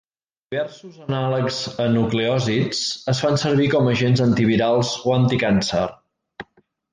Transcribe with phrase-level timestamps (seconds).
[0.53, 2.81] Diversos anàlegs a nucleòsids
[3.13, 5.85] es fan servir com agents antivirals o anticàncer.